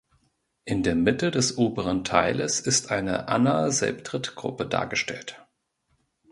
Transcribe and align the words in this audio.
In 0.65 0.81
der 0.81 0.95
Mitte 0.95 1.29
des 1.29 1.59
oberen 1.59 2.03
Teiles 2.03 2.59
ist 2.59 2.89
eine 2.89 3.27
Anna 3.27 3.69
selbdritt 3.69 4.33
Gruppe 4.33 4.65
dargestellt. 4.65 5.39